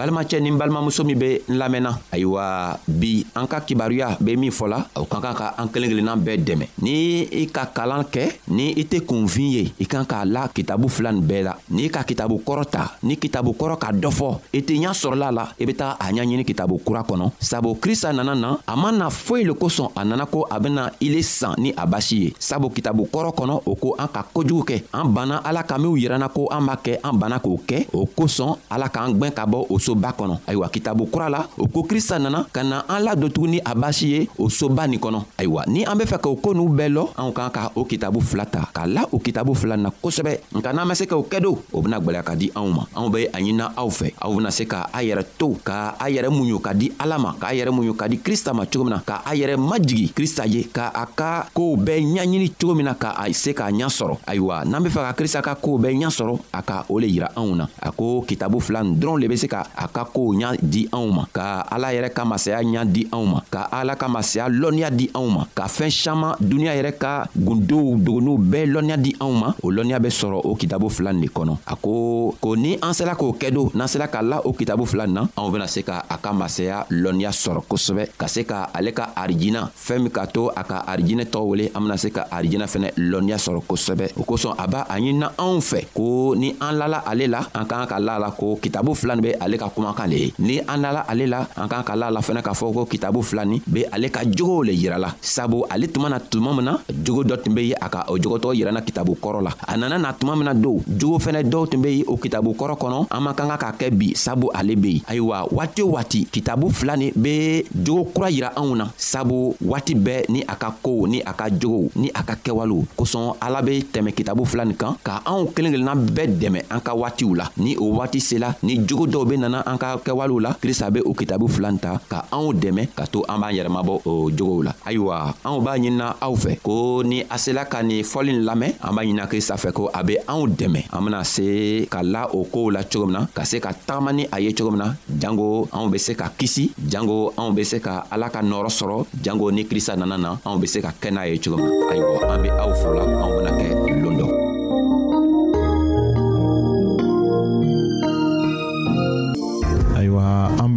balimacɛ 0.01 0.41
ni 0.41 0.49
balimamuso 0.57 1.05
min 1.05 1.19
be 1.21 1.29
n 1.49 1.53
lamɛnna 1.61 1.91
ayiwa 2.11 2.45
bi 2.89 3.20
an 3.36 3.48
ka 3.48 3.60
kibaruya 3.63 4.17
be 4.20 4.36
min 4.36 4.52
fɔla 4.52 4.86
o 4.96 5.06
kan 5.08 5.22
ka 5.24 5.32
ka 5.36 5.48
an 5.58 5.70
kelen 5.72 5.89
kelennan 5.89 6.20
bɛɛ 6.20 6.38
dɛmɛ 6.44 6.65
ni 6.84 7.26
i 7.32 7.48
ka 7.48 7.65
kalan 7.72 8.04
kɛ 8.04 8.32
ni 8.52 8.74
i 8.76 8.84
tɛ 8.84 9.06
kunfin 9.08 9.52
ye 9.56 9.63
i 9.80 9.86
kan 9.86 10.04
k'a 10.06 10.26
la 10.26 10.48
kitabu 10.52 10.89
fila 10.89 11.12
nin 11.12 11.24
bɛɛ 11.24 11.44
la 11.44 11.54
n'i 11.72 11.89
ka 11.89 12.04
kitabu 12.04 12.41
kɔrɔ 12.44 12.65
ta 12.70 12.98
ni 13.04 13.15
kitabu 13.17 13.54
kɔrɔ 13.56 13.78
ka 13.80 13.89
dɔ 13.91 14.12
fɔ 14.12 14.30
i 14.54 14.62
tɛ 14.62 14.82
ɲa 14.84 14.91
sɔrɔla 14.91 15.32
la 15.32 15.44
i 15.60 15.65
be 15.65 15.74
taga 15.74 15.96
a 16.00 16.12
ɲaɲini 16.12 16.44
kitabu 16.46 16.80
kura 16.84 17.04
kɔnɔ 17.04 17.32
sabu 17.39 17.76
krista 17.76 18.12
nana 18.13 18.36
na 18.36 18.58
a 18.67 18.76
ma 18.76 18.91
na 18.91 19.10
foyi 19.10 19.44
le 19.46 19.54
kosɔn 19.54 19.91
a 19.96 20.04
nana 20.06 20.26
ko 20.26 20.46
a 20.52 20.60
bena 20.60 20.91
i 21.02 21.06
le 21.10 21.22
san 21.24 21.56
ni 21.58 21.72
a 21.76 21.86
basi 21.88 22.15
ye 22.26 22.34
sabu 22.39 22.70
kitabu 22.70 23.08
kɔrɔ 23.10 23.32
kɔnɔ 23.34 23.62
o 23.65 23.76
ko 23.76 23.96
an 23.98 24.08
ka 24.12 24.24
kojugu 24.34 24.63
kɛ 24.65 24.84
an 24.94 25.13
banna 25.13 25.41
ala 25.46 25.63
ka 25.63 25.78
minw 25.78 25.96
yiranna 25.96 26.28
ko 26.34 26.48
an 26.52 26.65
b'a 26.67 26.76
kɛ 26.78 26.98
an 27.04 27.15
banna 27.17 27.39
k'o 27.41 27.58
kɛ 27.65 27.88
o 27.94 28.06
kosɔn 28.06 28.58
ala 28.70 28.89
k'an 28.89 29.13
gwɛn 29.17 29.32
ka 29.34 29.46
bɔ 29.46 29.65
o 29.70 29.80
soba 29.80 30.12
kɔnɔ 30.12 30.39
ayiwa 30.48 30.70
kitabu 30.70 31.06
kura 31.10 31.30
la 31.30 31.48
o 31.58 31.67
ko 31.67 31.84
krista 31.84 32.20
nana 32.22 32.46
ka 32.52 32.62
na 32.63 32.84
an 32.89 33.00
la 33.04 33.15
don 33.21 33.29
tuguni 33.29 33.62
a 33.62 33.77
b'asi 33.77 34.07
ye 34.10 34.19
o 34.41 34.49
soba 34.49 34.89
nin 34.89 34.97
kɔnɔ 34.99 35.38
ayiwa 35.38 35.63
ni 35.69 35.86
an 35.86 35.93
be 35.97 36.05
fɛ 36.10 36.17
k'o 36.17 36.41
koo 36.41 36.53
n'u 36.57 36.65
bɛɛ 36.65 36.89
lɔ 36.89 37.03
anw 37.21 37.29
kan 37.31 37.51
ka 37.53 37.69
o 37.77 37.86
kitabu 37.86 38.17
fila 38.19 38.45
ta 38.49 38.65
k'a 38.73 38.88
la 38.89 39.05
o 39.13 39.19
kitabu 39.21 39.53
fila 39.53 39.77
na 39.77 39.93
kosɛbɛ 39.93 40.57
nka 40.57 40.73
n'an 40.73 40.88
ma 40.89 40.95
se 40.97 41.05
k'o 41.05 41.21
kɛ 41.29 41.38
do 41.41 41.53
o 41.53 41.77
bena 41.86 42.01
gwɛlɛya 42.01 42.25
ka 42.25 42.34
di 42.34 42.49
anw 42.57 42.69
ma 42.73 42.84
anw 42.97 43.13
be 43.13 43.25
a 43.29 43.38
ɲinina 43.38 43.77
aw 43.77 43.88
fɛ 43.93 44.13
aw 44.17 44.34
bena 44.34 44.49
se 44.51 44.65
ka 44.65 44.89
a 44.89 45.05
yɛrɛ 45.05 45.25
to 45.38 45.53
ka 45.62 45.93
a 46.01 46.10
yɛrɛ 46.10 46.34
muɲu 46.34 46.57
ka 46.62 46.73
di 46.73 46.89
ala 46.97 47.19
ma 47.21 47.36
k'a 47.38 47.53
yɛrɛ 47.53 47.69
muɲu 47.69 47.93
ka 47.93 48.07
di 48.10 48.17
krista 48.17 48.53
ma 48.57 48.65
cogo 48.65 48.86
min 48.89 48.97
na 48.97 49.01
ka 49.05 49.21
a 49.21 49.31
yɛrɛ 49.38 49.55
majigi 49.57 50.10
krista 50.12 50.45
ye 50.49 50.65
ka 50.65 50.89
a 50.89 51.05
ka 51.05 51.45
koow 51.53 51.77
bɛɛ 51.77 52.01
ɲaɲini 52.01 52.49
cogo 52.57 52.73
min 52.75 52.86
na 52.89 52.95
ka 52.97 53.13
a 53.21 53.29
se 53.34 53.53
k'a 53.53 53.69
ɲa 53.69 53.86
sɔrɔ 53.86 54.17
ayiwa 54.25 54.65
n'an 54.65 54.81
be 54.81 54.89
fɛ 54.89 55.03
ka 55.13 55.13
krista 55.13 55.39
ka 55.45 55.53
koow 55.55 55.77
bɛɛ 55.77 55.99
ɲa 56.01 56.10
sɔrɔ 56.10 56.34
a 56.53 56.62
ka 56.65 56.86
o 56.89 56.97
le 56.97 57.05
yira 57.05 57.29
anw 57.38 57.53
na 57.53 57.65
a 57.77 57.91
ko 57.93 58.23
kitabu 58.25 58.57
fila 58.62 58.81
n 58.81 58.95
dɔrɔn 58.97 59.19
le 59.21 59.27
be 59.29 59.38
se 59.38 59.45
ka 59.47 59.62
a 59.77 59.86
ka 59.88 60.05
koow 60.10 60.34
ɲa 60.34 60.57
di 60.57 60.88
anw 60.89 61.05
ma 61.13 61.25
ka 61.29 61.62
ala 61.69 61.91
yɛrɛ 61.93 62.10
ka 62.13 62.25
masaya 62.25 62.62
ɲa 62.63 62.81
di 62.88 63.11
anw 63.13 63.26
ma 63.28 63.41
ka 63.45 63.67
ala 63.67 63.93
ka 64.00 64.08
masaya 64.08 64.47
lɔnniya 64.50 64.89
di 64.89 65.12
anw 65.13 65.28
ma 65.30 65.43
ka 65.54 65.67
fɛɛn 65.67 65.91
saman 65.91 66.36
duniɲa 66.39 66.74
yɛrɛ 66.80 66.91
ka 66.97 67.28
gundow 67.36 67.95
dogonuw 68.00 68.38
bɛɛ 68.39 68.65
lɔnniya 68.74 68.97
di 68.97 69.12
anw 69.19 69.34
ma 69.36 69.47
o 69.62 69.67
lɔnniya 69.71 70.00
be 70.00 70.08
sɔrɔ 70.10 70.47
o 70.47 70.56
kitabu 70.56 70.89
fila 70.89 71.12
nin 71.13 71.21
de 71.21 71.28
kɔnɔ 71.28 71.58
a 71.67 71.76
ko 71.76 72.34
ko 72.39 72.56
ni 72.56 72.78
an 72.82 72.93
sela 72.95 73.13
k'o 73.15 73.36
kɛ 73.38 73.52
do 73.52 73.69
n'an 73.76 73.88
sela 73.88 74.08
k'a 74.08 74.21
la 74.24 74.39
o 74.45 74.54
kitabu 74.54 74.86
fila 74.88 75.06
nin 75.06 75.13
na 75.13 75.24
anw 75.36 75.52
bena 75.52 75.67
se 75.67 75.84
ka 75.84 76.06
a 76.10 76.17
ka 76.17 76.32
masaya 76.34 76.86
lɔnniya 76.89 77.32
sɔrɔ 77.36 77.62
kosɛbɛ 77.67 78.04
ka 78.17 78.28
se 78.28 78.43
ka 78.45 78.69
ale 78.74 78.91
ka 78.93 79.12
arijina 79.15 79.69
fɛɛn 79.76 80.02
min 80.04 80.12
k'a 80.12 80.28
to 80.32 80.47
a 80.56 80.63
ka 80.63 80.82
arijinɛ 80.88 81.26
tɔgɔ 81.28 81.45
wele 81.52 81.65
an 81.76 81.82
bena 81.84 81.97
se 81.97 82.10
ka 82.10 82.26
arijinɛ 82.32 82.65
fɛnɛ 82.67 82.93
lɔnniya 82.97 83.36
sɔrɔ 83.38 83.62
kosɛbɛ 83.67 84.13
o 84.17 84.24
kosɔn 84.24 84.56
a 84.58 84.67
b'a 84.67 84.86
a 84.88 84.95
ɲinina 84.97 85.34
anw 85.38 85.60
fɛ 85.60 85.86
ko 85.93 86.34
ni 86.36 86.56
an 86.62 86.78
lala 86.78 87.04
ale 87.06 87.28
la 87.28 87.41
an 87.56 87.65
k'an 87.67 87.88
ka 87.88 88.00
la 88.00 88.17
la 88.19 88.32
ko 88.32 88.56
kitabu 88.62 88.93
fila 88.95 89.15
nin 89.15 89.21
be 89.21 89.32
ale 89.39 89.58
ka 89.58 89.67
kumakan 89.69 90.08
le 90.08 90.15
ye 90.17 90.34
ni 90.39 90.60
an 90.62 90.78
lala 90.82 91.04
ale 91.10 91.28
la 91.28 91.45
an 91.58 91.67
k'an 91.67 91.84
ka 91.84 91.95
la 91.95 92.10
la 92.10 92.21
fɛnɛ 92.21 92.41
k'a 92.41 92.54
fɔ 92.56 92.71
ko 92.74 92.86
kitabu 93.01 93.23
fila 93.25 93.41
nin 93.49 93.57
be 93.65 93.81
ale 93.91 94.09
ka 94.13 94.21
jogow 94.25 94.61
le 94.61 94.73
yirala 94.77 95.09
sabu 95.25 95.65
ale 95.69 95.87
tuma 95.89 96.05
na 96.09 96.19
tuma 96.21 96.53
min 96.53 96.65
na 96.69 96.77
jogo 97.01 97.23
dɔ 97.25 97.33
tun 97.41 97.55
be 97.57 97.61
ye 97.73 97.73
a 97.81 97.89
ka 97.89 98.05
o 98.13 98.13
jogotɔgɔ 98.17 98.53
yiranna 98.61 98.81
kitabu 98.85 99.17
kɔrɔ 99.17 99.41
la 99.41 99.51
a 99.67 99.73
nana 99.75 99.97
na 99.97 100.13
tuma 100.13 100.35
min 100.37 100.45
na 100.45 100.53
dow 100.53 100.77
jogo 100.85 101.17
fɛnɛ 101.17 101.41
dɔw 101.49 101.63
tun 101.67 101.81
be 101.81 101.89
ye 101.89 102.03
o 102.07 102.13
kitabu 102.21 102.53
kɔrɔ 102.53 102.77
kɔnɔ 102.77 103.07
an 103.09 103.19
man 103.25 103.33
kan 103.33 103.49
ka 103.49 103.57
k'a 103.57 103.73
kɛ 103.89 103.97
bi 103.97 104.13
sabu 104.13 104.51
ale 104.53 104.75
be 104.77 105.01
yen 105.01 105.01
ayiwa 105.09 105.49
waati 105.49 105.81
o 105.81 105.89
waati 105.97 106.29
kitabu 106.29 106.69
fila 106.69 106.93
nin 106.95 107.09
be 107.17 107.63
jogo 107.73 108.05
kura 108.13 108.29
yira 108.29 108.53
anw 108.53 108.77
na 108.77 108.85
sabu 108.95 109.55
waati 109.65 109.95
bɛɛ 109.97 110.29
ni 110.29 110.43
a 110.45 110.53
ka 110.55 110.69
kow 110.83 111.05
ni 111.09 111.21
a 111.25 111.33
ka 111.33 111.45
jogow 111.49 111.89
ni 111.97 112.09
a 112.13 112.21
ka 112.23 112.35
kɛwalew 112.37 112.85
kosɔn 112.95 113.35
ala 113.41 113.63
be 113.65 113.81
tɛmɛ 113.81 114.13
kitabu 114.13 114.45
fila 114.45 114.61
nin 114.63 114.77
kan 114.77 114.93
ka 115.03 115.23
anw 115.25 115.49
kelen 115.57 115.73
kelenna 115.73 115.97
bɛɛ 115.97 116.37
dɛmɛ 116.37 116.61
an 116.69 116.81
ka 116.85 116.93
waatiw 116.93 117.33
la 117.35 117.49
ni 117.57 117.73
o 117.81 117.89
waati 117.97 118.21
sela 118.21 118.53
ni 118.61 118.77
jogo 118.85 119.07
dɔw 119.09 119.25
be 119.27 119.37
nana 119.41 119.63
an 119.65 119.79
ka 119.81 119.97
kɛwalew 119.97 120.37
la 120.39 120.53
krista 120.53 120.93
be 120.93 121.01
o 121.01 121.13
kitabu 121.17 121.49
fila 121.49 121.71
nin 121.73 121.79
ta 121.81 121.97
ka 121.97 122.25
anw 122.31 122.53
dɛmɛ 122.53 122.90
ka 122.95 123.08
to 123.08 123.23
an 123.27 123.39
b'an 123.39 123.51
yɛrɛmabɔ 123.56 123.93
o 124.06 124.30
jogow 124.32 124.62
la 124.63 124.71
ayiwa 124.86 125.34
anw 125.43 125.60
b'a 125.63 125.75
ɲinina 125.77 126.15
aw 126.21 126.34
fɛ 126.36 126.60
ko 126.62 127.01
ni 127.04 127.21
a 127.23 127.38
sela 127.38 127.65
ka 127.67 127.82
nin 127.84 128.04
fɔli 128.04 128.34
lamɛn 128.45 128.75
an 128.84 128.91
b'a 128.95 129.04
ɲinina 129.04 129.27
krista 129.30 129.56
fɛ 129.56 129.71
ko 129.73 129.89
a 129.93 130.01
be 130.04 130.17
anw 130.27 130.47
dɛmɛ 130.47 130.91
an 130.93 131.01
bena 131.06 131.23
se 131.25 131.86
ka 131.89 132.01
la 132.04 132.27
o 132.32 132.43
koow 132.45 132.69
la 132.71 132.84
cogo 132.84 133.06
min 133.08 133.13
na 133.13 133.25
ka 133.34 133.43
se 133.45 133.60
ka 133.60 133.69
tagama 133.73 134.12
ni 134.13 134.27
a 134.32 134.39
ye 134.39 134.54
cogo 134.54 134.71
min 134.71 134.80
na 134.84 134.93
jango 135.19 135.67
anw 135.71 135.89
be 135.91 135.97
se 135.97 136.15
ka 136.15 136.30
kisi 136.38 136.71
jango 136.75 137.34
anw 137.38 137.56
be 137.56 137.63
se 137.63 137.80
ka 137.80 138.06
ala 138.12 138.30
ka 138.30 138.41
nɔɔrɔ 138.43 138.69
sɔrɔ 138.69 139.06
jango 139.21 139.51
ni 139.51 139.63
krista 139.65 139.95
nana 139.97 140.17
na 140.17 140.36
anw 140.45 140.60
be 140.60 140.67
se 140.67 140.82
ka 140.82 140.91
kɛ 140.91 141.12
n'a 141.13 141.27
ye 141.30 141.38
cogo 141.39 141.58
min 141.58 141.67
na 141.67 141.95
ayiwa 141.95 142.17
an 142.27 142.38
be 142.43 142.49
aw 142.49 142.71
fɔla 142.75 143.04
anw 143.08 143.32
bena 143.39 143.51
kɛ 143.58 143.67
loon 144.04 144.17
dɔ 144.19 144.40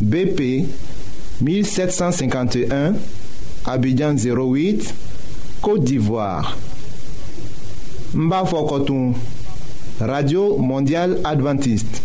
BP 0.00 0.64
1751, 1.40 2.94
Abidjan 3.66 4.14
08, 4.14 4.94
Côte 5.60 5.82
d'Ivoire. 5.82 6.56
Mbafokotoum, 8.14 9.14
Radio 10.00 10.56
Mondiale 10.56 11.18
Adventiste. 11.24 12.00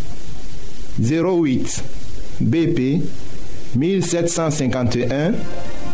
08, 1.02 1.84
BP 2.42 3.02
1751, 3.76 5.34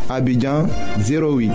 Abidjan 0.10 0.68
08. 1.00 1.50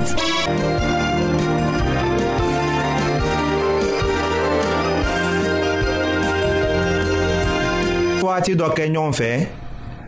Pourquoi 8.21 8.41
dɔ 8.41 8.69
kɛ 8.75 8.85